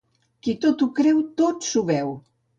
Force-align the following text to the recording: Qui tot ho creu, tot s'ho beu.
Qui 0.47 0.55
tot 0.63 0.81
ho 0.85 0.87
creu, 1.01 1.21
tot 1.43 1.69
s'ho 1.71 1.87
beu. 1.93 2.13